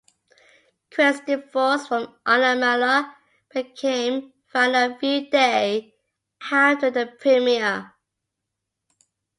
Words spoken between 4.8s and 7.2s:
a few days after the